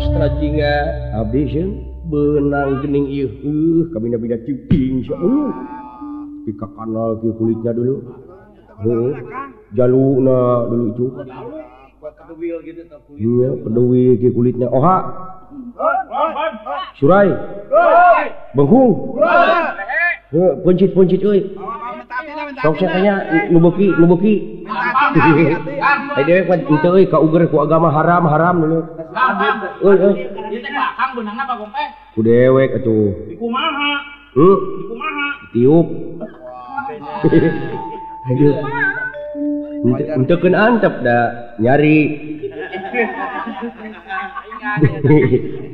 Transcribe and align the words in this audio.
astraga 0.00 0.74
habis 1.12 1.52
benang 2.08 2.80
gening 2.80 3.06
uh, 3.44 3.84
kami 3.92 4.08
cuting 4.16 5.04
uh, 5.12 5.52
pika 6.48 6.66
kanal 6.72 7.20
ke 7.20 7.28
kulitnya 7.36 7.76
dulu. 7.76 7.96
Uh, 8.80 9.12
jaluna 9.76 10.64
dulu 10.72 10.84
itu. 10.96 11.06
Iya 13.20 13.48
pedewi 13.60 14.16
ke 14.16 14.28
kulitnya. 14.32 14.72
Oha! 14.72 14.96
Surai! 16.96 17.28
Bengkung 18.56 19.20
uh, 19.20 20.52
puncit 20.62 20.90
puncit 20.94 21.20
oi 21.26 21.42
sok 22.62 22.74
saya 22.78 22.90
tanya 22.94 23.14
nubuki 23.50 23.90
nubuki 23.98 24.62
dewek 26.26 27.10
ka 27.10 27.18
uger 27.18 27.46
ku 27.50 27.56
agama 27.62 27.90
haram 27.90 28.24
haram 28.26 28.62
dulu. 28.62 28.78
Eh, 29.84 29.96
eh. 29.96 30.14
Ku 32.14 32.20
dewek 32.22 32.70
atuh. 32.80 33.14
Hmm? 34.30 34.58
Tiup. 35.50 35.86
Aduh. 38.30 38.54
untuk 40.20 40.44
antep 40.44 40.94
dah 41.02 41.56
nyari. 41.58 41.98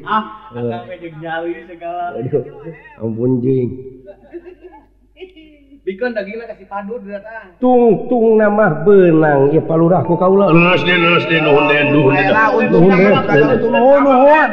Ah 0.07 0.55
eh. 0.55 0.79
ampun 3.03 3.43
jing. 3.43 3.71
bikin 5.87 6.11
dagingnya 6.19 6.51
kasih 6.51 6.67
padu 6.67 6.99
datang. 7.07 7.55
Tung 7.63 8.11
tung 8.11 8.35
nama 8.35 8.83
benang. 8.83 9.55
Ya 9.55 9.63
palurah 9.63 10.03
ku 10.03 10.19
kaula 10.19 10.51
leus 10.51 10.83
deh 10.83 10.99
leus 10.99 11.25
deh 11.31 11.39
nuhun 11.39 11.65
deh 11.71 11.81
nuhun 11.95 12.13
deh 12.19 12.27
nuhun 12.75 12.91
deh 12.91 13.15
nuhun 13.71 14.01
nuhun 14.03 14.51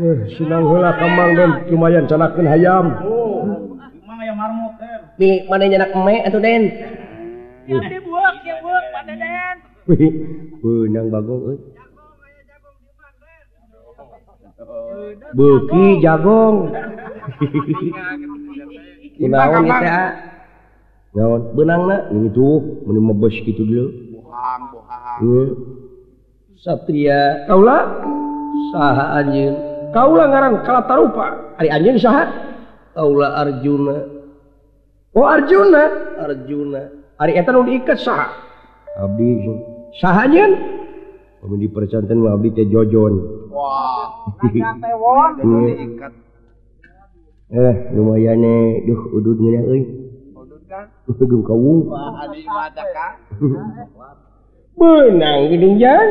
eh 0.00 0.18
sinang 0.38 0.70
heula 0.70 0.94
kamang 0.94 1.30
den. 1.34 1.50
Cumayan 1.66 2.06
canakeun 2.06 2.46
hayam. 2.46 2.86
Oh, 3.02 3.74
mang 4.06 4.22
aya 4.22 4.30
marmot 4.30 4.78
nih 5.18 5.42
mana 5.50 5.66
nyanak 5.66 5.90
eme 5.90 6.14
atuh 6.22 6.38
den? 6.38 6.62
Ya 7.66 7.76
dibuak 7.90 8.38
ya 8.46 8.54
buak 8.62 8.84
pada 8.94 9.14
den 9.18 9.56
benang 10.62 11.10
bagong 11.10 11.42
euy 11.50 11.58
Buki 15.34 16.04
jagong. 16.04 16.68
Inaon 19.16 19.64
itu 19.64 19.84
ya. 19.84 20.29
Ngawan 21.10 21.58
benang 21.58 21.82
nak 21.90 22.02
ini 22.14 22.30
tuh 22.30 22.86
menerima 22.86 23.10
mebes 23.10 23.34
gitu 23.42 23.66
dulu. 23.66 23.86
Bohang, 24.14 24.62
bohong. 24.70 25.18
Hmm. 25.18 25.48
Satria 26.54 27.50
kaula 27.50 27.78
saha 28.70 29.18
anjeun? 29.18 29.54
Kaula 29.90 30.30
ngaran 30.30 30.62
Kalatarupa. 30.62 31.58
Ari 31.58 31.66
anjeun 31.66 31.98
saha? 31.98 32.30
Kaula 32.94 33.42
Arjuna. 33.42 33.96
Oh 35.10 35.26
Arjuna, 35.26 36.14
Arjuna. 36.22 36.82
Ari 37.18 37.34
eta 37.34 37.50
nu 37.50 37.66
diikat 37.66 37.98
saha? 37.98 38.30
Abdi 38.94 39.50
saha 39.98 40.30
anjeun? 40.30 40.52
Mun 41.42 41.58
dipercanten 41.58 42.22
mah 42.22 42.38
abdi 42.38 42.54
teh 42.54 42.70
jojon. 42.70 43.18
Wah, 43.50 44.30
kan 44.38 44.78
teh 44.78 44.94
won 44.94 45.42
diikat. 45.42 46.12
Eh, 47.50 47.74
lumayan 47.98 48.38
nih, 48.38 48.86
duh 48.86 49.10
udud 49.10 49.42
euy. 49.42 49.99
gedung 51.18 51.42
kaum 51.42 51.90
benang 54.78 55.40
gedung 55.50 55.76
jan 55.76 56.08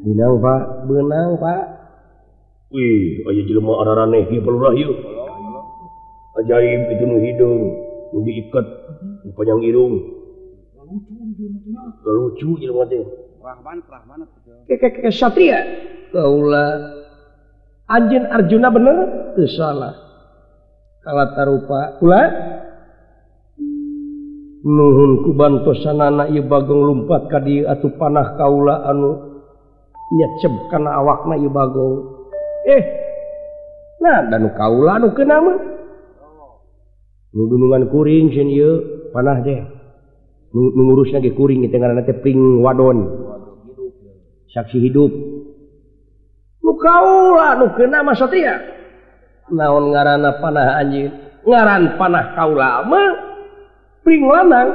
benang 0.00 0.34
pak. 0.40 0.62
Benang 0.88 1.36
pak. 1.36 1.62
Wih 2.70 3.26
aja 3.26 3.42
jelema 3.44 3.82
ararane 3.82 4.30
ieu 4.30 4.40
pelurah 4.40 4.72
yuk 4.78 4.94
ajaib 6.38 6.88
itu 6.94 7.04
nu 7.04 7.16
hidung 7.18 7.58
nu 8.14 8.18
diikat 8.22 8.66
nu 9.26 9.30
panjang 9.34 9.60
hidung. 9.66 9.94
Lucu 12.06 12.56
jelema 12.62 12.86
teh 12.86 13.02
rahman 13.42 13.82
rahman 13.90 14.24
kek 14.70 15.02
kek 15.02 15.10
satria. 15.10 15.60
Kaula 16.14 16.66
anjeun 17.90 18.24
arjuna 18.30 18.70
bener? 18.70 18.96
Teu 19.34 19.46
salah 19.50 19.94
kala 21.02 21.34
tarupa 21.34 21.98
ulah. 22.00 22.26
nuhun 24.60 25.24
kubantosanana 25.24 26.28
bagong 26.44 26.84
lumpat 26.84 27.32
ka 27.32 27.40
dieu 27.40 27.64
atuh 27.64 27.96
panah 27.96 28.36
Kaula 28.36 28.84
anu 28.92 29.40
nyecep 30.12 30.68
kana 30.68 31.00
awakna 31.00 31.34
ieu 31.40 31.48
bagong. 31.48 31.96
Eh 32.68 32.82
nah 34.00 34.20
dan 34.28 34.52
Kaula 34.52 35.00
anu 35.00 35.16
dunungan 37.46 37.88
kuring 37.88 38.34
panah 39.14 39.40
teh. 39.40 39.60
Nu 40.50 40.74
ngurusna 40.74 41.22
ge 41.22 41.32
kuring 41.32 41.64
teh 41.70 41.78
ngaranna 41.78 42.04
teh 42.04 42.16
pring 42.20 42.60
wadon. 42.60 42.98
Saksi 44.50 44.76
hidup. 44.82 45.12
Nu 46.60 46.72
Kaula 46.76 47.56
nu 47.56 47.70
mah 48.04 48.16
Satria. 48.18 48.60
Naon 49.50 49.94
ngaranna 49.94 50.42
panah 50.42 50.76
anjir 50.84 51.08
ngaran 51.48 51.96
panah 51.96 52.36
Kaula 52.36 52.84
mah. 52.84 53.29
pring 54.04 54.22
lanang 54.24 54.68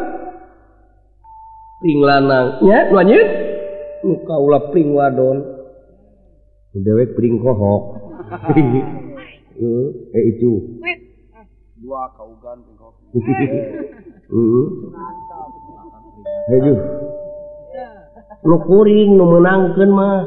pring 1.81 1.99
lanangnya 2.01 2.79
lanjut. 2.93 3.27
Nu 4.05 4.21
kaula 4.25 4.69
pring 4.69 4.93
wadon 4.93 5.41
dewek 6.75 7.15
pring 7.17 7.41
kohok 7.41 7.83
eh 10.15 10.23
itu. 10.35 10.81
Dua 11.81 12.09
kaugan 12.13 12.57
pring 12.65 12.77
kohok 12.77 12.95
heeh. 14.33 14.67
Aduh. 16.45 16.79
Lu 18.45 18.57
kuring 18.61 19.17
nu 19.17 19.25
meunangkeun 19.25 19.89
mah. 19.89 20.17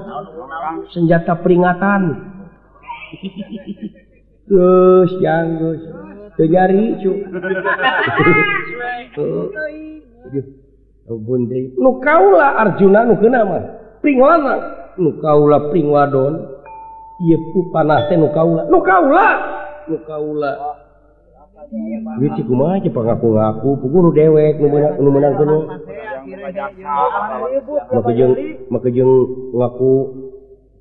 Senjata 0.91 1.38
peringatan. 1.38 2.03
Geus 4.48 5.12
jangan 5.20 6.07
Tejari 6.38 7.03
cu. 7.03 7.12
Bun 11.09 11.49
jari 11.49 11.72
nu 11.81 11.99
kaula 12.04 12.53
Arjuna 12.62 13.09
nu 13.09 13.16
keuna 13.16 13.41
mah. 13.43 13.65
pring 13.99 14.21
nu 15.03 15.10
kaula 15.19 15.72
pringwadon. 15.72 16.34
ieu 17.19 17.38
pupanah 17.50 18.06
teh 18.06 18.15
nu 18.15 18.31
kaula 18.31 18.71
nu 18.71 18.78
kaula 18.87 19.26
nu 19.91 19.99
kaula 20.06 20.53
Ieu 22.22 22.32
cik 22.32 22.49
kumaha 22.49 22.81
aja 22.81 22.88
pangaku-ngaku, 22.88 23.82
pukul 23.82 24.09
nu 24.09 24.10
dewek 24.16 24.56
nu 24.56 24.72
meunang 24.72 24.94
nu 25.05 25.10
menang 25.12 25.34
keneu. 25.37 25.60
Maka 27.93 28.10
jeung 28.16 28.32
maka 28.72 28.88
jeung 28.88 29.12
ngaku. 29.53 29.93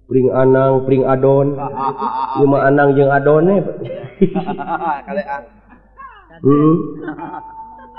Pring 0.08 0.32
Anang 0.32 0.88
Pring 0.88 1.04
Adon. 1.04 1.60
Lima 2.40 2.64
Anang 2.64 2.96
jeung 2.96 3.12
Adone 3.12 3.60
eh. 3.60 3.64
hmm. 6.44 6.76
Ah. 7.12 7.44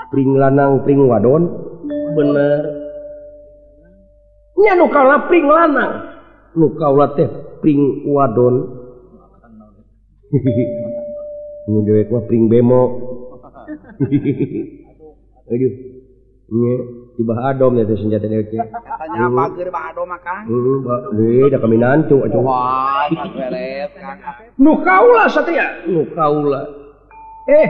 Pring 0.09 0.33
lanang 0.33 0.81
Pring 0.81 1.05
Wadon. 1.05 1.45
Bener. 2.17 2.65
Nya 4.57 4.73
nu 4.73 4.89
kaula 4.89 5.29
Pring 5.29 5.45
lanang. 5.45 6.17
Nu 6.57 6.73
kaula 6.73 7.13
teh 7.13 7.29
Pring 7.61 8.09
Wadon. 8.09 8.55
Nu 11.69 11.85
dewek 11.85 12.09
mah 12.09 12.25
Pring 12.25 12.49
Bemo. 12.49 12.81
Aduh, 14.01 14.17
aduh. 15.53 15.73
Aduh. 16.49 17.08
tiba 17.19 17.35
Adom 17.51 17.75
ya 17.75 17.83
senjata 17.83 18.31
senjata 18.31 18.47
cek 18.47 18.67
Katanya 18.71 19.27
apa 19.27 19.51
pager 19.51 19.67
bah 19.67 19.83
Adom 19.91 20.07
mah 20.07 20.19
Kang? 20.23 20.47
Heeh, 20.47 20.77
bah 20.87 20.99
deui 21.11 21.51
da 21.51 21.59
kami 21.59 21.75
cu 22.07 22.15
atuh. 22.23 22.39
Wah, 22.39 23.11
beres 23.11 23.91
Kang. 23.99 24.19
Nu 24.55 24.79
kaula 24.79 25.27
satria, 25.27 25.83
nu 25.91 26.07
kaula. 26.15 26.63
Eh, 27.51 27.67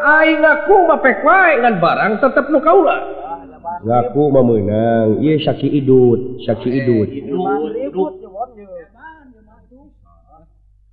aing 0.00 0.40
aku 0.40 0.88
mah 0.88 1.04
pek 1.04 1.20
wae 1.20 1.60
ngan 1.60 1.76
barang 1.84 2.12
tetep 2.24 2.48
nu 2.48 2.64
kaula. 2.64 2.96
Ngaku 3.84 4.22
mah 4.32 4.40
meunang, 4.40 5.20
ieu 5.20 5.36
saki 5.44 5.68
idut, 5.68 6.40
saki 6.48 6.72
eh, 6.72 6.78
idut. 6.80 7.08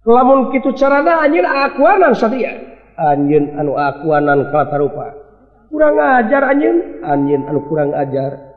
Lamun 0.04 0.52
kitu 0.52 0.76
carana 0.76 1.24
anjeun 1.24 1.48
akuanan 1.48 2.12
satria. 2.12 2.60
Anjeun 3.00 3.56
anu 3.56 3.80
akuanan 3.80 4.52
kalatarupa. 4.52 5.23
kurang 5.74 5.98
ajar 5.98 6.42
anjing. 6.54 7.02
Anjin 7.02 7.42
anu 7.50 7.66
kurang 7.66 7.98
ajar. 7.98 8.54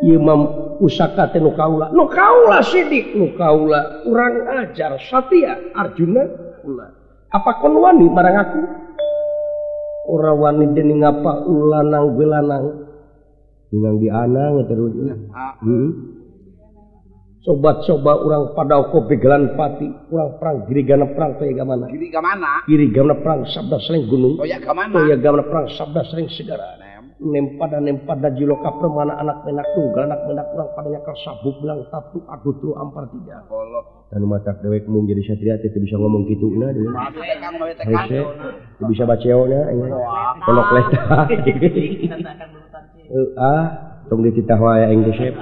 Imam 0.00 0.72
pusaka 0.80 1.28
tenu 1.36 1.52
kaula. 1.52 1.92
Nu 1.92 2.08
kaula 2.08 2.64
sidik 2.64 3.12
nu 3.12 3.36
kaula. 3.36 4.00
Kurang 4.08 4.48
ajar 4.64 4.96
Satya 4.96 5.76
Arjuna 5.76 6.24
ulah 6.64 6.90
apa 7.36 7.50
kon 7.60 7.76
wani 7.76 8.08
marang 8.08 8.36
aku? 8.40 8.60
Ora 10.16 10.32
wani 10.32 10.72
dening 10.72 11.04
apa 11.04 11.44
ulanang 11.44 12.16
gelanang 12.16 12.86
ningang 13.74 13.96
di 13.98 14.08
anang 14.08 14.62
terus 14.70 14.94
hmm. 14.94 15.90
coba-coba 17.46 18.26
orang 18.26 18.50
pada 18.58 18.82
kolan 18.90 19.54
Pati 19.54 19.86
kurang 20.10 20.34
perang 20.42 20.66
diri 20.66 20.82
karena 20.82 21.06
perang 21.14 21.38
mana 21.38 21.86
mana 21.86 21.86
kiri 22.66 22.90
karena 22.90 23.14
perang 23.22 23.46
sabda 23.46 23.78
sering 23.86 24.10
gunung. 24.10 24.34
Oh, 24.42 24.42
ya, 24.42 24.58
oh, 24.58 25.06
ya, 25.06 25.14
perang 25.46 25.70
sabda 25.70 26.02
sering 26.10 26.26
segara. 26.34 26.82
Nem. 27.16 27.56
Pada 27.56 27.80
nem 27.80 28.04
pada 28.04 28.28
jiloka 28.34 28.68
permana 28.76 29.16
anak 29.16 29.40
menak 29.48 29.64
tunggal 29.72 30.04
anak 30.04 30.20
menak 30.28 30.52
kurang 30.52 30.68
padanya 30.76 31.00
kau 31.00 31.16
sabuk 31.24 31.56
bilang 31.64 31.80
tatu 31.88 32.20
aku 32.28 32.52
tru 32.60 32.76
ampar 32.76 33.08
tiga. 33.08 33.40
Dan 34.12 34.28
mata 34.28 34.52
dewek 34.60 34.84
mau 34.90 35.00
jadi 35.06 35.22
satria 35.24 35.56
itu 35.56 35.80
bisa 35.80 35.96
ngomong 35.96 36.28
gitu 36.28 36.52
nah 36.60 36.68
dia 36.76 36.92
itu 38.76 38.84
bisa 38.84 39.08
baca 39.08 39.32
na 39.48 39.64
leta. 40.76 41.00
Ah 43.38 43.86
tong 44.10 44.22
dititah 44.22 44.58
wae 44.58 44.86
Inggris 44.90 45.18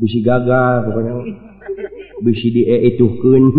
bisi 0.00 0.18
gagal 0.24 0.90
pokoknya. 0.90 1.12
Bisi 2.24 2.48
di 2.54 2.62
e 2.64 2.94
itu 2.94 3.10
kun 3.20 3.52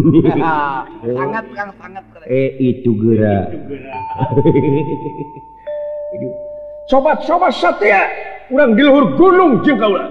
sangat 1.06 1.46
sangat 1.54 2.04
e 2.26 2.44
itu 2.58 2.98
gerak 2.98 3.52
sobat-sobat 6.90 7.54
satya 7.62 8.10
kurang 8.50 8.74
di 8.78 8.82
luhur 8.86 9.14
gunung 9.18 9.62
jeung 9.66 9.78
kaulah 9.78 10.08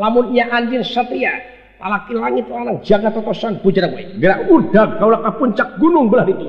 lamun 0.00 0.32
ia 0.32 0.48
anjing 0.48 0.84
satya 0.84 1.40
palaki 1.76 2.12
langit 2.14 2.46
lanang 2.48 2.78
jaga 2.84 3.10
totosan 3.12 3.58
bujana 3.60 3.90
gue 3.92 4.20
gerak 4.20 4.46
udah 4.48 4.86
kaulah 5.00 5.20
ke 5.20 5.30
puncak 5.36 5.68
gunung 5.76 6.08
belah 6.08 6.26
itu 6.28 6.48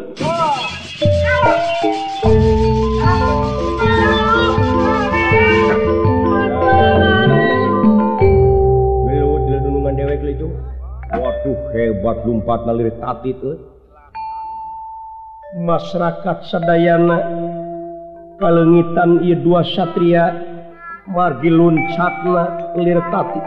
Aduh 11.44 11.60
hebat 11.76 12.24
lumpat 12.24 12.64
nalir 12.64 12.88
tati 13.04 13.36
tuh. 13.36 13.60
Masyarakat 15.60 16.48
Sadayana 16.48 17.20
kalengitan 18.40 19.20
ia 19.28 19.36
dua 19.36 19.60
satria 19.68 20.40
margi 21.04 21.52
luncatna 21.52 22.72
lir 22.80 22.96
tati. 23.12 23.44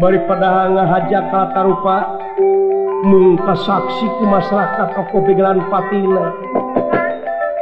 Baripada 0.00 0.72
ngahajak 0.72 1.24
kata 1.28 1.60
rupa 1.68 1.96
mungka 3.04 3.52
saksi 3.68 4.06
ku 4.16 4.24
masyarakat 4.32 4.88
aku 4.96 5.28
pegelan 5.28 5.60
patina. 5.68 6.32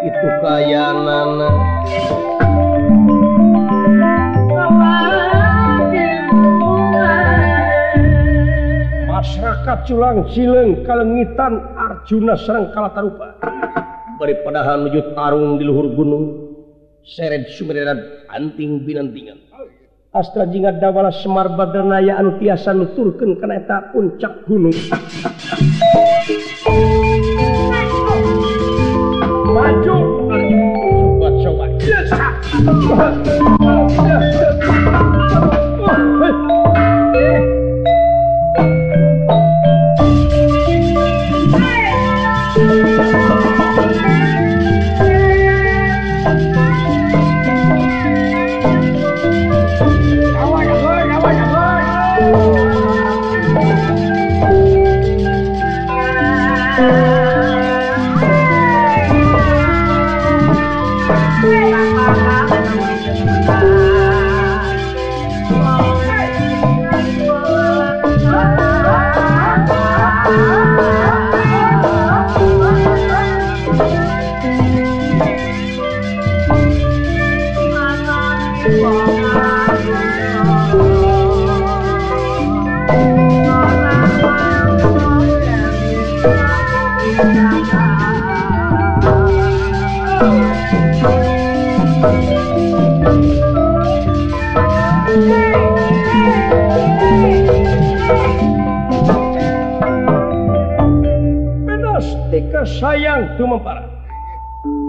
Itu 0.07 0.27
kayanana 0.47 1.51
nana. 1.51 2.36
Cakap 9.67 9.83
Culang 9.91 10.31
Cileng 10.31 10.87
Kalengitan 10.87 11.59
Arjuna 11.75 12.39
Serang 12.39 12.71
Kalatarupa. 12.71 13.35
Beripadahan 14.15 14.87
menuju 14.87 15.11
Tarung 15.19 15.59
di 15.59 15.67
luhur 15.67 15.91
gunung 15.91 16.55
seret 17.03 17.51
Sumeran 17.51 17.99
anting 18.31 18.87
binantingan. 18.87 19.43
Astra 20.15 20.47
jingat 20.47 20.79
dawala 20.79 21.11
Semar 21.11 21.51
Badranaya 21.59 22.15
anu 22.15 22.39
tiasa 22.39 22.79
nuturkeun 22.79 23.43
kana 23.43 23.59
eta 23.59 23.91
puncak 23.91 24.47
gunung. 24.47 24.71
Maju! 29.51 29.97
Sobat 30.31 31.35
sobat. 31.43 31.71
Yes. 31.83 32.07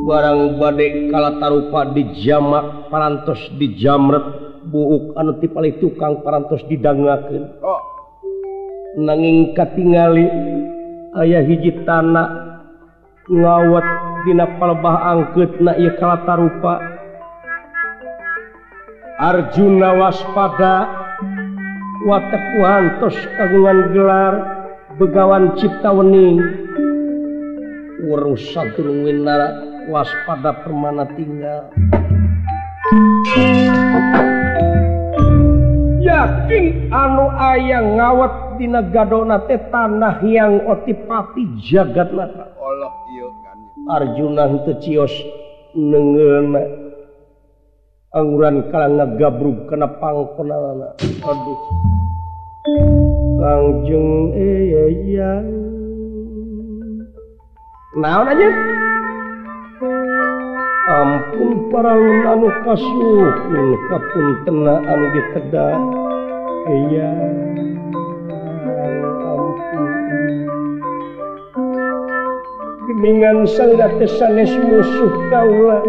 barang 0.07 0.55
badai 0.55 1.11
kalatarupa 1.11 1.91
di 1.91 2.03
jamak 2.23 2.87
parantos 2.87 3.43
di 3.59 3.75
jamret 3.75 4.23
buuk 4.71 5.11
anu 5.19 5.35
tipali 5.43 5.75
tukang 5.83 6.23
parantos 6.23 6.63
didangaken 6.71 7.59
oh. 7.59 7.83
nanging 8.95 9.51
katingali 9.51 10.31
ayah 11.19 11.43
hiji 11.43 11.83
tanah 11.83 12.47
ngawat 13.27 13.87
dina 14.23 14.47
palbah 14.55 15.11
angkeutna 15.11 15.75
ieu 15.75 15.91
kalatarupa. 15.99 16.79
Arjuna 19.17 19.97
waspada 19.97 20.87
watak 22.05 22.43
kuhantos 22.55 23.17
kagungan 23.35 23.91
gelar 23.91 24.33
begawan 24.95 25.57
cipta 25.59 25.89
wening. 25.91 26.39
Urus 28.07 28.53
sadurunge 28.53 29.09
narak 29.09 29.76
waspada 29.87 30.51
permana 30.61 31.07
tinggal. 31.15 31.71
Yakin 36.03 36.91
anu 36.91 37.25
ayam 37.35 37.99
ngawat 37.99 38.59
di 38.59 38.67
gadona 38.71 39.43
tanah 39.47 40.23
yang 40.23 40.63
otipati 40.65 41.43
jagat 41.67 42.09
mata 42.15 42.55
Arjuna 43.87 44.51
itu 44.51 44.73
cios 44.83 45.13
angguran 48.11 48.67
kala 48.71 48.87
ngagabrug 48.91 49.71
kena 49.71 49.87
pangkonalana 49.99 50.95
aduh. 51.23 51.59
Kangjeng 53.37 54.35
eh, 54.35 54.75
eh 54.75 54.91
ya 55.07 55.31
naon 57.95 58.27
aja? 58.27 58.76
ampun 60.87 61.67
para 61.67 61.91
anu 62.31 62.47
kasukun 62.63 63.67
kapun 63.91 64.27
tenaan 64.47 65.01
diteda 65.11 65.67
iya 66.71 67.11
Geningan 72.87 73.43
sangat 73.43 73.99
sanes 74.07 74.49
musuh 74.63 75.11
kaula. 75.27 75.83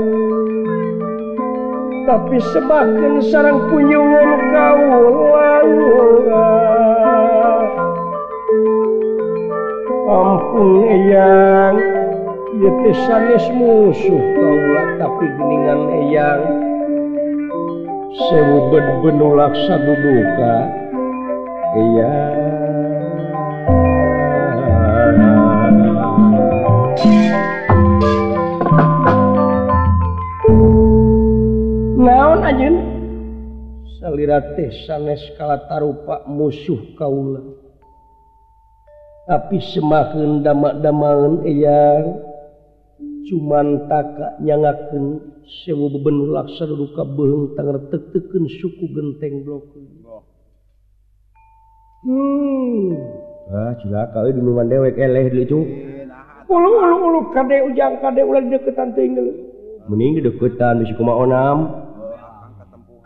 Tapi 2.04 2.36
semakin 2.52 3.22
sarang 3.22 3.70
punyungan 3.70 4.50
kaula. 4.50 5.62
Ampun 10.10 10.68
eyang. 10.90 11.97
pisanes 12.56 13.44
musuh 13.52 14.22
kaulah 14.32 14.88
tapi 14.96 15.26
geningan 15.36 15.80
eyang. 15.92 16.42
Sewu 18.18 18.72
benulak 19.04 19.52
satu 19.68 19.92
duka 19.94 20.56
iya 21.78 22.14
naon 31.94 32.40
aja 32.42 32.68
salirate 34.00 34.66
sanes 34.88 35.22
kala 35.38 35.62
tarupa 35.68 36.26
musuh 36.26 36.80
kaula 36.98 37.44
tapi 39.28 39.60
semakin 39.60 40.40
damak-damangan 40.40 41.44
eyang. 41.44 42.27
cuman 43.28 43.86
takaknyangaken 43.86 45.04
sewu 45.62 45.92
bebenur 45.92 46.34
laksa 46.34 46.64
duka 46.64 47.04
beheng 47.04 47.54
tanger 47.54 47.78
teteken 47.92 48.44
suku 48.60 48.84
genteng 48.92 49.44
blok 49.44 49.68
hmm. 52.08 52.96
ah, 53.52 53.72
cilaka 53.80 54.24
minuman 54.32 54.68
dewek 54.68 54.96
eleh 54.96 55.28
itu. 55.32 55.60
Ulu, 56.48 56.70
ulu, 56.80 56.96
ulu, 56.96 57.20
kade 57.36 57.60
ujang 57.68 58.00
kade 58.00 58.24
ulah 58.24 58.40
deketan 58.40 58.96
tinggal 58.96 59.28
mending 59.88 60.20
deketan 60.20 60.84
bisi 60.84 60.92
kumaha 60.94 61.24
onam. 61.24 61.58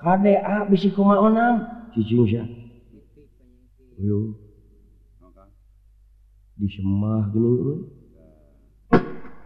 Kade 0.03 0.35
a 0.43 0.67
bisi 0.67 0.91
kumaha 0.91 1.31
onam? 1.31 1.55
Cicing 1.95 2.27
sia. 2.27 2.45
Lu 4.03 4.35
disemah 6.59 7.31
geuning 7.31 7.59
euy. 7.63 8.02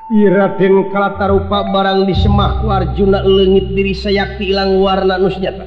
Iraden 0.07 0.95
kalata 0.95 1.35
rupa 1.35 1.67
barang 1.67 2.07
disemahku 2.07 2.71
Arjuna 2.71 3.27
leungit 3.27 3.75
diri 3.75 3.91
sayakti 3.91 4.55
ilang 4.55 4.79
warna 4.79 5.19
nusnyata 5.19 5.67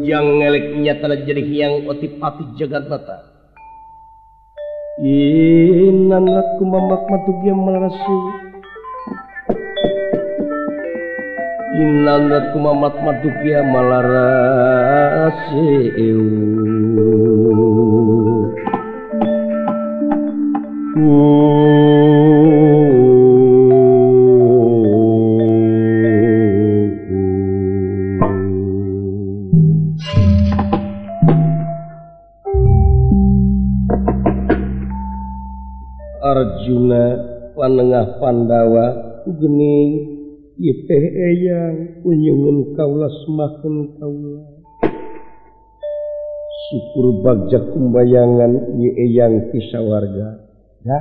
yang 0.00 0.40
ngelek 0.40 0.80
nyata 0.80 1.20
jadi 1.20 1.44
yang 1.44 1.84
otipati 1.84 2.56
jagat 2.56 2.88
mata. 2.88 3.20
Inan 5.04 6.24
laku 6.24 6.64
mamak 6.64 7.04
matu 7.04 7.32
yang 7.44 7.60
merasu. 7.60 8.16
Inan 11.84 12.32
laku 12.32 12.56
mamak 12.64 12.96
matu 12.96 13.28
dia 13.44 13.60
malaraseu 13.60 14.32
Arjuna 36.62 37.04
panengah 37.58 38.22
Pandawa 38.22 38.86
gening 39.26 39.90
teh 40.62 41.04
eyang 41.10 42.06
kunjungan 42.06 42.78
kaula 42.78 43.10
semakin 43.26 43.98
kaula 43.98 44.46
syukur 46.70 47.18
bagja 47.18 47.66
kumbayangan 47.66 48.78
ye 48.78 48.94
eyang 48.94 49.50
kisah 49.50 49.82
warga 49.82 50.38
ya? 50.86 50.98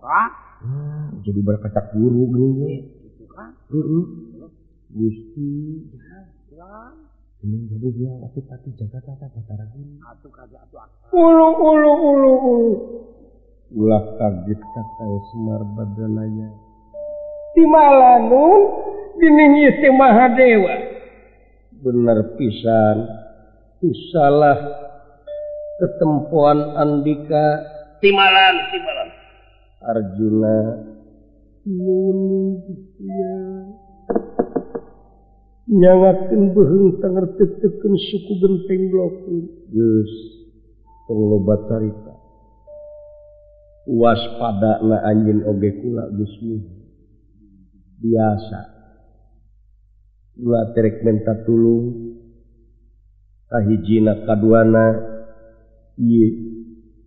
Ah. 0.00 0.32
ah, 0.64 1.06
jadi 1.20 1.44
berkata 1.44 1.92
guru 1.92 2.32
gini 2.32 2.88
guru 3.68 4.00
gusti. 4.96 5.52
Ini 7.44 7.58
jadi 7.68 7.88
dia 8.00 8.12
waktu 8.16 8.40
tadi 8.48 8.72
jaga 8.80 8.96
kata 9.04 9.28
batara 9.28 9.68
guru 9.76 9.92
atuh 10.08 10.32
kaja 10.32 10.56
atuh 10.56 10.88
ulu 11.12 11.48
ulu 11.52 11.92
ulu 12.00 12.32
ulu. 12.32 12.72
ulah 13.72 14.04
kaget 14.20 14.60
kakang 14.60 15.14
Semar 15.32 15.62
badanaya 15.76 16.48
di 17.52 17.64
malanun 17.68 18.60
diningi 19.20 19.80
teh 19.80 19.92
Mahadewa. 19.92 20.74
Bener 21.82 22.18
pisan. 22.38 22.98
Salah 24.14 24.58
ketempuan 25.82 26.78
Andika. 26.78 27.46
Timalan 27.98 28.56
timalan 28.70 29.08
Arjuna. 29.82 30.58
Nuning 31.62 32.58
dia 32.98 33.38
nyangakeun 35.70 36.50
beuheung 36.50 36.98
tangertetekeun 36.98 37.94
suku 37.94 38.32
genteng 38.42 38.90
blok 38.90 39.14
geus 39.70 40.12
loba 41.06 41.54
carita. 41.70 42.11
waspada 43.86 44.82
na 44.86 45.02
anjin 45.06 45.42
oge 45.46 45.70
kula 45.82 46.10
geus 46.14 46.34
biasa. 48.02 48.60
Dua 50.32 50.72
terek 50.72 51.04
menta 51.04 51.44
tulung 51.44 52.16
kahijina 53.52 54.24
kaduana 54.24 54.86
iye 56.00 56.26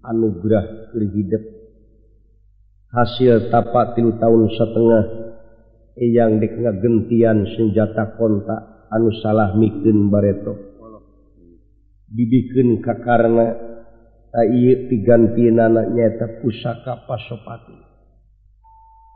anugerah 0.05 0.93
kerhidep 0.93 1.43
hasil 2.93 3.49
tapak 3.49 3.97
tilu 3.97 4.15
tahun 4.21 4.43
setengah 4.53 5.03
eyang 5.99 6.37
dek 6.37 6.53
ngagentian 6.53 7.49
senjata 7.57 8.13
kontak 8.15 8.87
anu 8.93 9.09
salah 9.19 9.57
mikin 9.57 10.13
bareto. 10.13 10.53
Dibikin 12.05 12.79
kakarna 12.79 13.74
pigantina 14.91 15.71
nyaeta 15.71 16.43
pusaka 16.43 17.07
pasopati. 17.07 17.75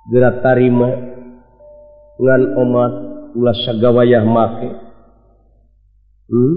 Gerak 0.09 0.39
tarima 0.39 0.89
ngan 2.19 2.43
omat 2.55 2.93
ulas 3.35 3.59
sagawayah 3.67 4.25
make. 4.25 4.71
Hmm? 6.29 6.55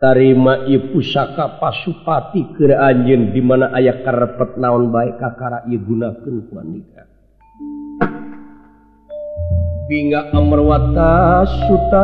tarima 0.00 0.64
i 0.64 0.80
pusaka 0.80 1.60
pasupati 1.60 2.56
ke 2.56 2.72
anjeun 2.72 3.36
di 3.36 3.40
mana 3.44 3.68
ayah 3.76 4.00
karepet 4.00 4.56
naon 4.56 4.88
baik 4.88 5.20
kakara 5.20 5.68
i 5.68 5.76
gunakan 5.76 6.36
ku 6.48 6.52
andika. 6.56 7.04
Binga 9.92 10.32
amerwata 10.32 11.44
suta 11.44 12.02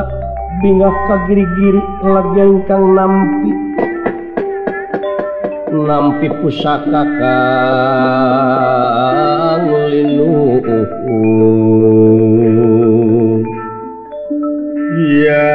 binga 0.60 0.92
kagiri-giri 1.08 1.80
lagi 2.04 2.42
ingkang 2.44 2.84
nampi. 2.92 3.50
nampi 5.84 6.32
pusaka 6.40 7.02
kanglinu 7.20 7.84
ya 15.26 15.52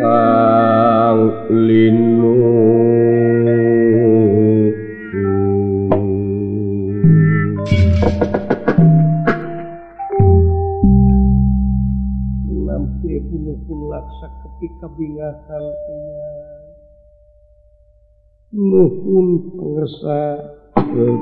kanglinu 0.00 1.52
nampi 12.64 13.20
bunuh 13.28 13.60
laksa 13.92 14.26
ketika 14.40 14.88
bingatan 14.96 15.64
iya 15.68 16.29
Nuhun 18.50 19.54
pangersa 19.54 20.18
eh, 20.74 21.18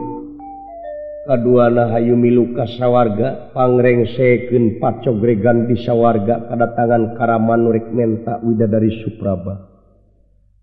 kaduana 1.29 1.93
hayu 1.93 2.17
milu 2.17 2.57
kasawarga 2.57 3.53
pangrengsekeun 3.53 4.81
pacogregan 4.81 5.69
di 5.69 5.77
sawarga 5.85 6.49
kadatangan 6.49 7.21
Karaman 7.21 7.69
Nurik 7.69 7.93
menta 7.93 8.41
Wida 8.41 8.65
dari 8.65 8.89
Supraba 9.05 9.61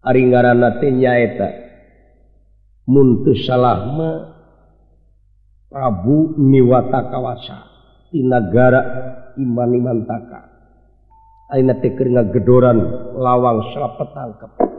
Ari 0.10 0.26
ngaranna 0.26 0.82
teh 0.82 0.90
nyaeta 0.90 1.50
mun 2.90 3.30
salah 3.46 3.80
mah 3.94 4.16
Prabu 5.70 6.34
Niwata 6.42 7.14
Kawasa 7.14 7.58
di 8.10 8.26
negara 8.26 8.82
Imanimantaka. 9.38 10.42
Ayeuna 11.54 11.78
teh 11.78 11.94
keur 11.94 12.10
ngagedoran 12.10 12.80
lawang 13.22 13.70
salapetangkep 13.70 14.75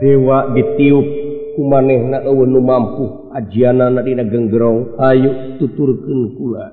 dewa 0.00 0.50
ditiup 0.56 1.06
kumaneh 1.54 2.00
na 2.08 2.24
nu 2.24 2.60
mampu 2.64 3.30
ajianana 3.36 4.00
nadina 4.00 4.24
genggerong 4.24 4.96
Ayu 4.96 5.60
tuturken 5.60 6.34
kula. 6.40 6.66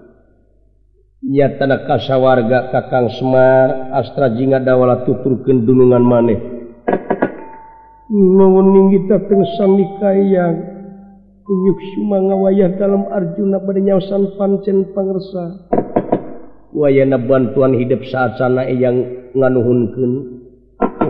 Nya 1.27 1.59
tanah 1.59 1.83
kasawarga 1.89 2.71
kakang 2.71 3.11
Semar 3.19 3.91
Astra 3.91 4.31
jinga 4.31 4.63
dawala 4.63 5.03
tuturken 5.03 5.67
dunungan 5.67 6.03
maneh. 6.05 6.39
Mauning 8.07 8.95
kita 8.95 9.27
tengsami 9.27 9.83
kayang 9.99 10.55
kunyuk 11.43 11.79
sumanga 11.91 12.35
wayah 12.39 12.71
dalam 12.79 13.03
Arjuna 13.11 13.59
pada 13.59 13.79
nyausan 13.83 14.39
pancen 14.39 14.95
pangersa. 14.95 15.67
Wayana 16.71 17.19
bantuan 17.19 17.75
hidup 17.75 18.07
saat 18.07 18.39
sana 18.39 18.63
yang 18.71 19.27
nganuhunkeun. 19.35 20.11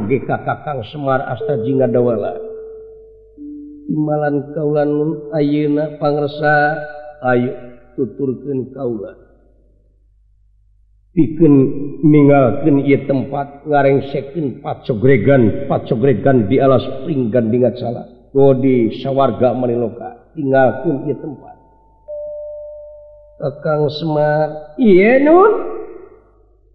GK 0.06 0.30
Kakang 0.46 0.86
Semar 0.94 1.26
Asta 1.26 1.58
Jingga 1.66 1.90
Dawala 1.90 2.38
Imalan 3.88 4.52
kaulan 4.52 4.92
Ayeuna 5.32 5.96
pangresa 5.96 6.76
ayo 7.24 7.56
tuturkan 7.96 8.76
kaula. 8.76 9.16
Bikin 11.16 11.54
meninggalkan 12.06 12.84
ia 12.84 13.08
tempat 13.10 13.66
ngareng 13.66 14.12
seken 14.14 14.62
pat 14.62 14.86
sogregan 14.86 16.46
di 16.46 16.62
alas 16.62 16.84
pringgan 17.08 17.50
dingat 17.50 17.80
salah 17.82 18.06
do 18.36 18.54
di 18.60 19.02
sawarga 19.02 19.56
maniloka 19.56 20.36
tinggalkan 20.38 21.08
ia 21.10 21.16
tempat. 21.18 21.56
Kakang 23.40 23.88
Semar 23.98 24.78
iya 24.78 25.24
nun? 25.24 25.80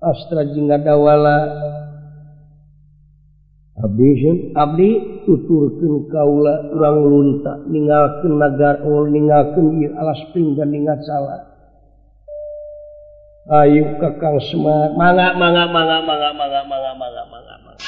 Astra 0.03 0.49
Jingga 0.49 0.83
Dawala 0.83 1.39
Abdi 3.83 4.91
tuturkan 5.27 6.07
kaula 6.07 6.71
kurang 6.71 6.99
lunta 7.03 7.59
ningalkan 7.67 8.39
nagar 8.39 8.87
ol 8.87 9.11
ningalkan 9.11 9.83
ieu 9.83 9.91
alas 9.99 10.23
pinggan 10.31 10.71
ningat 10.71 11.03
salah. 11.03 11.43
Ayu 13.51 13.99
kakang 13.99 14.39
semar 14.39 14.95
mangga 14.95 15.35
mangga 15.35 15.67
mangga 15.67 15.99
mangga 16.07 16.31
mangga 16.31 16.61
mangga 16.63 16.93
mangga 16.95 17.23
mangga 17.27 17.55
mangga. 17.67 17.87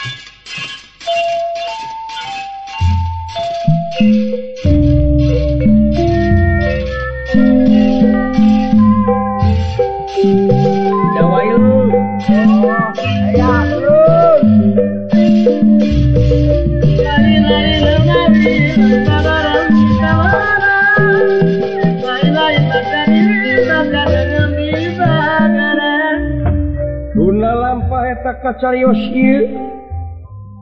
kacarios 28.44 29.00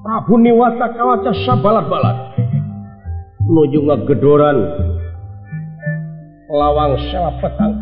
Prabu 0.07 0.39
Niwata 0.39 0.95
kawaca 0.95 1.35
sabalat-balat 1.43 2.39
menuju 3.43 3.91
ngegedoran 3.91 4.59
lawang 6.47 6.95
sela 7.11 7.35
petang 7.43 7.75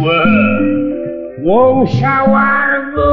Wah. 0.00 0.60
Wong 1.44 1.84
sawargo. 2.00 3.12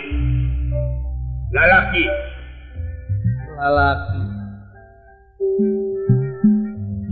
lalaki. 1.51 2.03
Lalaki. 3.59 4.21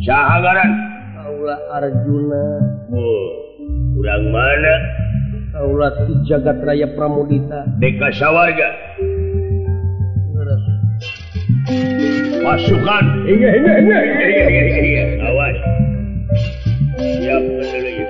Syahagaran. 0.04 0.72
Kaula 1.20 1.56
Arjuna. 1.76 2.46
Oh, 2.90 3.28
kurang 4.00 4.24
mana? 4.32 4.76
Kaula 5.54 5.88
ti 6.08 6.14
jagat 6.26 6.58
raya 6.64 6.88
Pramudita. 6.96 7.68
Deka 7.78 8.10
Sawarga. 8.16 8.70
Pasukan. 12.40 13.06
Iya 13.30 13.50
iya 13.62 13.74
iya 13.78 14.00
iya 14.02 14.26
iya 14.26 14.48
iya 14.50 14.78
iya 14.82 15.04
Awas. 15.22 15.58
Siap 16.98 17.44
pendulu 17.46 18.06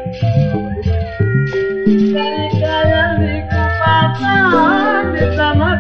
Dari 2.10 2.48
kanan 2.58 3.12
di 3.20 3.36
kupatan 3.52 5.04
Di 5.12 5.24
sama 5.36 5.72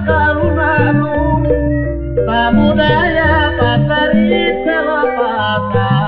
Samudaya 2.49 3.53
Pasari 3.61 4.41
Selapata 4.65 5.98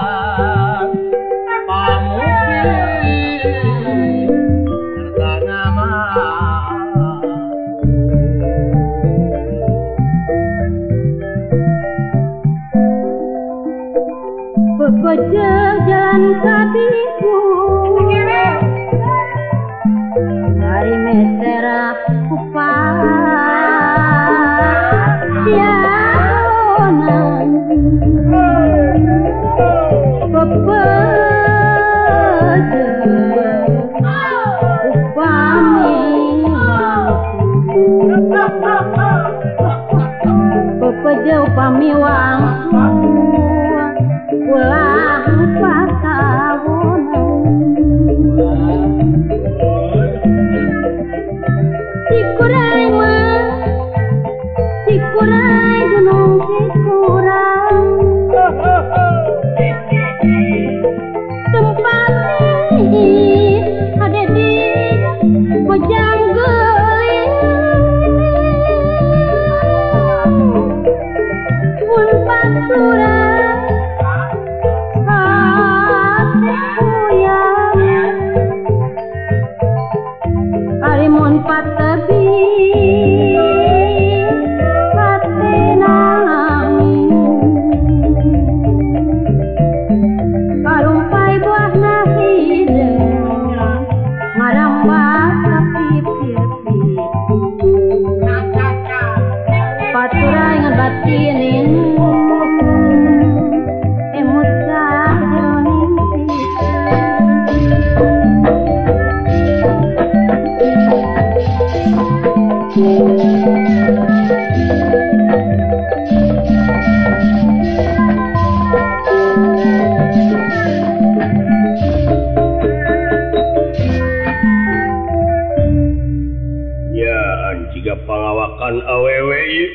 An 128.72 128.80
aweWI 128.88 129.68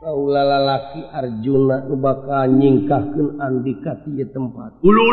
Kaula 0.00 0.40
lalaki 0.40 1.04
Arjuna 1.12 1.84
nu 1.84 2.00
bakal 2.00 2.48
nyingkahkeun 2.56 3.36
Andika 3.36 4.00
ti 4.00 4.16
tempat. 4.24 4.80
Ulu 4.80 5.04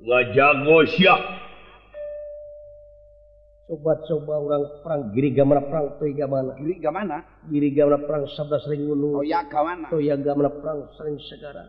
ngajago 0.00 0.86
sia. 0.96 1.12
Coba-coba 3.68 4.34
orang 4.40 4.64
perang 4.82 5.02
giri 5.12 5.36
gambar 5.36 5.68
perang 5.68 5.86
toy 6.00 6.16
gamana. 6.16 6.56
Giri 6.56 6.80
gamana? 6.80 7.18
Giri 7.52 7.68
gambar 7.76 8.08
perang 8.08 8.24
sabda 8.32 8.64
sering 8.64 8.88
ngunu. 8.88 9.20
Toya 9.20 9.44
kawana 9.50 9.92
toya 9.92 10.16
gambar 10.16 10.62
perang 10.62 10.88
sering 10.96 11.20
segara. 11.28 11.68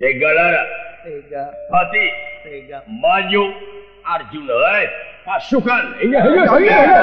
Tega 0.00 0.30
lara. 0.32 0.64
Tega. 1.04 1.44
Pati. 1.68 2.06
Tega. 2.46 2.78
Maju. 2.88 3.44
Arjuna 4.04 4.56
eh? 4.80 4.86
Pasukan. 5.20 6.00
Iya 6.00 6.20
iya 6.24 6.44
iya 6.56 6.78
iya. 6.80 7.02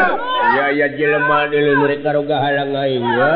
Iya 0.74 0.88
jelema 0.98 1.46
dulu 1.48 1.86
mereka 1.86 2.18
roga 2.18 2.42
halang 2.42 2.74
aing 2.74 3.06
ya. 3.06 3.34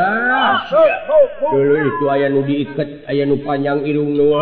Dulu 1.38 1.74
itu 1.86 2.04
aya 2.10 2.26
nu 2.26 2.42
diiket 2.42 3.06
aya 3.06 3.22
nu 3.22 3.38
panjang 3.46 3.86
irung 3.86 4.18
nu 4.18 4.34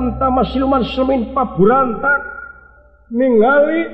tamtama 0.00 0.40
siluman 0.48 0.80
semin 0.96 1.36
paburantak 1.36 2.24
ningali 3.12 3.84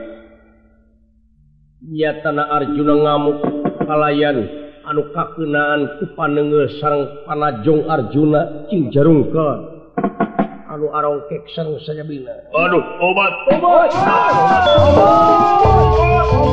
nya 1.82 2.22
tanah 2.22 2.46
Arjuna 2.46 2.94
ngamuk 2.94 3.42
kalayan 3.82 4.46
anu 4.86 5.02
kakenaan 5.10 5.98
ku 5.98 6.06
panenge 6.14 6.78
sarang 6.78 7.26
panajong 7.26 7.90
Arjuna 7.90 8.70
cing 8.70 8.86
jarungka 8.94 9.66
anu 10.70 10.94
arong 10.94 11.26
kek 11.26 11.42
sarang 11.50 11.74
saja 11.82 12.06
bina 12.06 12.38
aduh 12.54 12.86
obat 13.02 13.34
obat, 13.50 13.90
obat. 13.90 13.90
obat. 13.90 14.62
obat. 14.78 16.46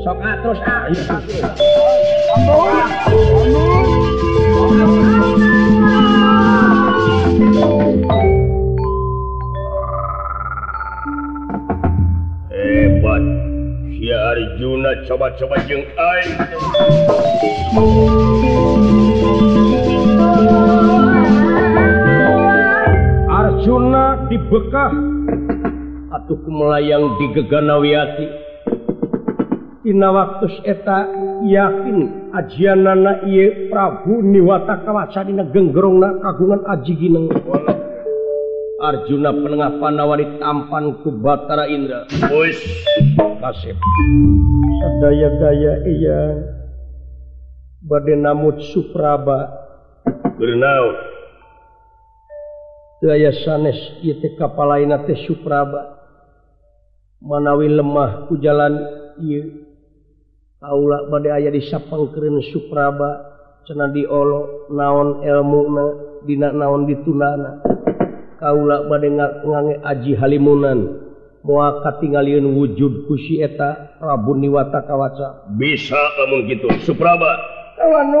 sok 0.00 0.16
atus 0.16 0.58
ah, 0.64 0.88
coba-coba 15.20 15.56
jeung 15.68 15.84
aing 15.84 16.32
Arjuna 23.28 24.04
di 24.32 24.40
Bekah 24.40 24.92
atuh 26.16 26.40
melayang 26.48 27.20
di 27.20 27.36
Geganawiati 27.36 28.26
Ina 29.92 30.08
waktu 30.08 30.64
eta 30.64 30.98
yakin 31.44 32.32
ajianana 32.32 33.28
ieu 33.28 33.68
Prabu 33.68 34.24
Niwata 34.24 34.88
kawasadina 34.88 35.52
genggerongna 35.52 36.20
kagungan 36.20 36.64
aji 36.64 36.96
gineng. 36.96 37.28
Arjuna 38.90 39.30
penengah 39.30 39.78
Panawari 39.78 40.42
tampan 40.42 40.98
ku 41.06 41.14
Batara 41.14 41.70
Indra. 41.70 42.10
Wis 42.34 42.58
kasep. 43.38 43.78
Sadaya-daya 44.82 45.86
iya 45.86 46.20
bade 47.86 48.18
namut 48.18 48.58
Supraba. 48.74 49.46
Bernaun. 50.34 50.98
Daya 52.98 53.30
sanes 53.46 53.78
ieu 54.02 54.18
teh 54.18 54.34
kapalaina 54.34 55.06
teh 55.06 55.22
Supraba. 55.22 56.02
Manawi 57.22 57.70
lemah 57.70 58.26
ku 58.26 58.42
jalan 58.42 58.74
ieu. 59.22 59.70
Aula 60.66 61.06
bade 61.06 61.30
aya 61.30 61.46
di 61.54 61.62
disapengkeun 61.62 62.42
Supraba 62.50 63.22
cenah 63.70 63.94
diolo 63.94 64.66
naon 64.74 65.22
elmuna 65.22 65.86
dina 66.26 66.50
naon 66.50 66.90
ditunana. 66.90 67.62
kaula 68.40 68.88
badnge 68.88 69.78
aji 69.84 70.16
Halimunan. 70.16 70.80
Muaka 71.40 71.96
tinggalin 72.00 72.44
wujud 72.52 73.08
kusi 73.08 73.40
eta 73.40 73.96
Rabu 74.00 74.36
niwata 74.36 74.84
kawaca. 74.84 75.48
Bisa 75.56 75.96
kamu 75.96 76.48
gitu. 76.52 76.68
Supraba. 76.84 77.40
Kawan 77.80 78.12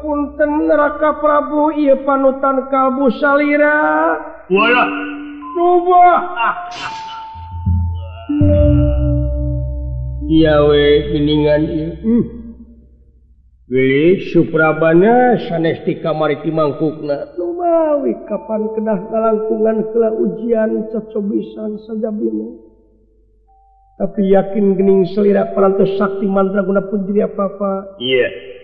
punten 0.00 0.68
neraka 0.68 1.16
Prabu 1.20 1.72
ia 1.72 1.96
panutan 2.04 2.68
kalbu 2.68 3.08
salira. 3.16 3.76
Coba 5.58 6.06
Iyawe 10.28 10.86
biningan 11.12 11.62
hmm. 12.04 12.24
Willy 13.68 14.28
Suprabana 14.32 15.40
sanestika 15.48 16.12
ti 16.44 16.50
mangkukna. 16.52 17.32
Lumawi 17.36 18.12
kapan 18.28 18.62
kedah 18.76 19.00
ngalangkungan 19.08 19.78
kela 19.92 20.10
ujian 20.12 20.88
cocobisan 20.92 21.80
saja 21.88 22.12
tapi 23.98 24.30
yakin 24.30 24.78
gening 24.78 25.10
selira 25.10 25.50
parantos 25.58 25.98
sakti 25.98 26.22
mantra 26.22 26.62
guna 26.62 26.86
pun 26.86 27.02
jadi 27.10 27.26
apa-apa. 27.26 27.98
Iya. 27.98 28.30
yeah. 28.30 28.57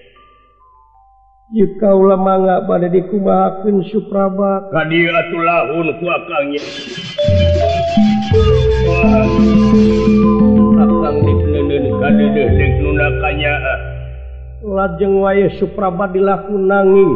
kau 1.78 2.02
lama 2.02 2.66
pada 2.66 2.90
dikumaun 2.90 3.86
Supraba. 3.86 4.74
Lajeng 14.64 15.14
wae 15.22 15.46
Supraba 15.62 16.04
dilakun 16.10 16.66
nanging 16.66 17.12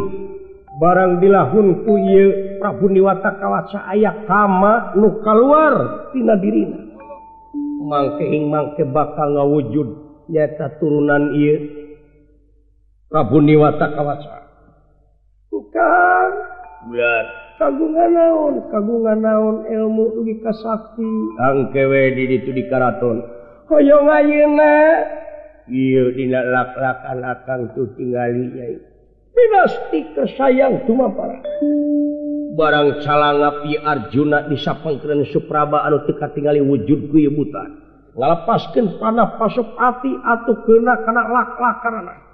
barang 0.79 1.19
dilahun 1.19 1.83
ku 1.83 1.99
ieu 1.99 2.63
Prabu 2.63 2.87
Niwata 2.95 3.35
kawasa 3.43 3.91
aya 3.91 4.23
kama 4.31 4.95
nu 4.95 5.19
kaluar 5.27 6.07
tina 6.15 6.39
dirina. 6.39 6.79
Mangkeing 7.83 8.47
mangke 8.47 8.87
bakal 8.87 9.35
ngawujud. 9.35 10.07
Nyata 10.29 10.77
turunan 10.79 11.35
ieu 11.35 11.78
Prabu 13.09 13.41
Niwata 13.41 13.89
kawasa. 13.97 14.45
Bukan. 15.49 16.29
Kagungan 17.59 18.15
naon? 18.15 18.55
Kagungan 18.71 19.19
naon 19.25 19.67
ilmu 19.67 20.15
dugi 20.15 20.39
kasakti 20.45 21.11
angkewe 21.43 22.15
di 22.15 22.25
ditu 22.31 22.55
di 22.55 22.71
karaton 22.71 23.19
hoyong 23.67 24.07
ayeuna 24.07 24.73
ieu 25.67 26.15
dina 26.15 26.39
laklakan 26.39 27.27
akang 27.27 27.75
tu 27.75 27.91
tingali 27.99 28.47
nyai. 28.55 28.79
pinasti 29.35 30.01
kesayang 30.15 30.87
tumapara. 30.87 31.43
barang 32.55 33.03
salanga 33.03 33.67
pi 33.67 33.75
Arjuna 33.75 34.47
disapengkeun 34.47 35.27
Supraba 35.35 35.83
anu 35.83 36.07
teu 36.07 36.15
katingali 36.15 36.63
wujud 36.63 37.11
ku 37.11 37.19
ieu 37.19 37.35
buta. 37.35 37.65
Ngalepaskeun 38.15 39.03
panah 39.03 39.35
pasuk 39.35 39.67
ati 39.79 40.11
atuh 40.15 40.63
keuna 40.63 40.95
kana 41.03 41.27
laklakan 41.27 42.28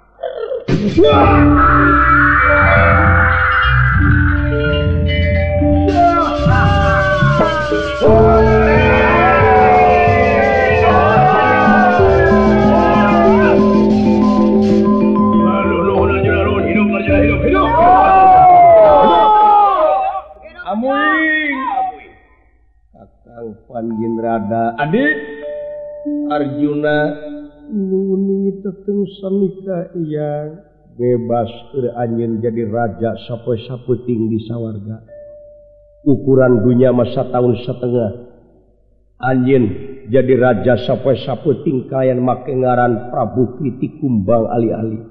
Panjinrada 23.75 24.71
adik 24.79 25.19
Arjuna 26.31 26.95
nikah 27.71 28.75
bebas 30.95 31.51
keur 31.71 31.85
anjeun 31.99 32.39
jadi 32.39 32.63
raja 32.71 33.19
sapoe-saputing 33.27 34.31
di 34.31 34.39
sawarga 34.47 35.15
ukuran 36.05 36.61
dunia 36.61 36.93
masa 36.93 37.25
tahun 37.27 37.53
setengah. 37.65 38.11
Anjin 39.15 39.63
jadi 40.13 40.33
raja 40.37 40.73
sapo-saputing 40.85 41.89
kayan 41.89 42.21
make 42.21 42.53
ngaran 42.53 43.09
Prabu 43.09 43.57
kritik 43.57 43.97
kumbang 43.97 44.45
ali-ali. 44.53 45.01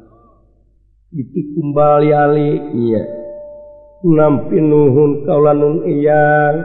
Kritik 1.11 1.47
kumbang 1.59 1.91
ali-ali 2.01 2.51
iya. 2.79 3.03
Nampi 4.05 4.61
nuhun 4.61 5.25
kaulanun 5.25 5.89
iyang 5.89 6.57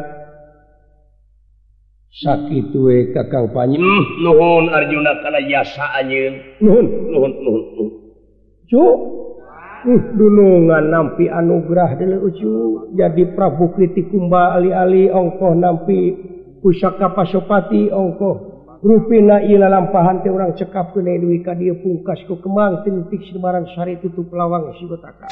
sakit 2.09 2.73
kakang 3.13 3.53
panyi 3.53 3.77
mm, 3.77 4.25
nuhun 4.25 4.65
Arjuna 4.73 5.21
kana 5.21 5.39
jasa 5.45 5.85
dunungan 10.17 10.91
nampi 10.91 11.31
anugerah 11.31 11.95
ucu 12.19 12.49
oh, 12.49 12.69
jadi 12.97 13.31
Prabu 13.31 13.71
kritik 13.77 14.11
kumba 14.11 14.57
ali-ali 14.57 15.07
ongkoh 15.07 15.55
nampi 15.55 16.17
pusaka 16.59 17.13
pasopati 17.15 17.87
ongkoh 17.93 18.49
Rupina 18.79 19.43
ila 19.43 19.67
lampahan 19.67 20.23
teh 20.23 20.31
orang 20.31 20.55
cekap 20.55 20.95
ke 20.95 21.03
dia 21.59 21.75
pungkasku 21.83 22.39
kembang 22.39 22.79
tinitik 22.87 23.27
Semarang 23.27 23.67
sari 23.75 23.99
tutup 23.99 24.31
lawang 24.31 24.71
si 24.79 24.87
Betaka 24.87 25.27